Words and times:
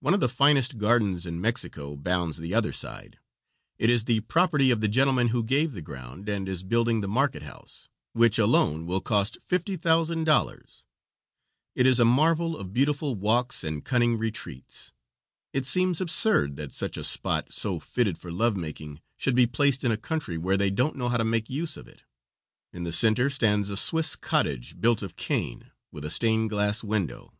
One 0.00 0.14
of 0.14 0.18
the 0.18 0.28
finest 0.28 0.78
gardens 0.78 1.26
in 1.26 1.40
Mexico 1.40 1.94
bounds 1.96 2.38
the 2.38 2.52
other 2.52 2.72
side. 2.72 3.20
It 3.78 3.88
is 3.88 4.04
the 4.04 4.18
property 4.18 4.72
of 4.72 4.80
the 4.80 4.88
gentleman 4.88 5.28
who 5.28 5.44
gave 5.44 5.74
the 5.74 5.80
ground 5.80 6.28
and 6.28 6.48
is 6.48 6.64
building 6.64 7.02
the 7.02 7.06
market 7.06 7.44
house, 7.44 7.88
which 8.14 8.36
alone 8.36 8.84
will 8.84 9.00
cost 9.00 9.38
$50,000. 9.48 10.82
It 11.76 11.86
is 11.86 12.00
a 12.00 12.04
marvel 12.04 12.56
of 12.58 12.72
beautiful 12.72 13.14
walks 13.14 13.62
and 13.62 13.84
cunning 13.84 14.18
retreats. 14.18 14.90
It 15.52 15.64
seems 15.66 16.00
absurd 16.00 16.56
that 16.56 16.72
such 16.72 16.96
a 16.96 17.04
spot, 17.04 17.52
so 17.52 17.78
fitted 17.78 18.18
for 18.18 18.32
love 18.32 18.56
making, 18.56 19.02
should 19.16 19.36
be 19.36 19.46
placed 19.46 19.84
in 19.84 19.92
a 19.92 19.96
country 19.96 20.36
where 20.36 20.56
they 20.56 20.70
don't 20.70 20.96
know 20.96 21.08
how 21.08 21.16
to 21.16 21.24
make 21.24 21.48
use 21.48 21.76
of 21.76 21.86
it. 21.86 22.02
In 22.72 22.82
the 22.82 22.90
center 22.90 23.30
stands 23.30 23.70
a 23.70 23.76
Swiss 23.76 24.16
cottage 24.16 24.80
built 24.80 25.00
of 25.00 25.14
cane, 25.14 25.70
with 25.92 26.04
a 26.04 26.10
stained 26.10 26.50
glass 26.50 26.82
window. 26.82 27.32